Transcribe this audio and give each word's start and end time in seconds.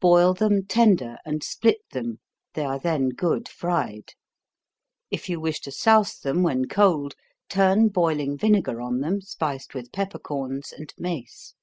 Boil 0.00 0.34
them 0.34 0.66
tender, 0.66 1.16
and 1.24 1.42
split 1.42 1.78
them, 1.92 2.18
they 2.52 2.62
are 2.62 2.78
then 2.78 3.08
good 3.08 3.48
fried. 3.48 4.12
If 5.10 5.30
you 5.30 5.40
wish 5.40 5.60
to 5.60 5.72
souse 5.72 6.18
them 6.18 6.42
when 6.42 6.68
cold, 6.68 7.14
turn 7.48 7.88
boiling 7.88 8.36
vinegar 8.36 8.82
on 8.82 9.00
them, 9.00 9.22
spiced 9.22 9.72
with 9.72 9.90
pepper 9.90 10.18
corns, 10.18 10.74
and 10.76 10.92
mace. 10.98 11.54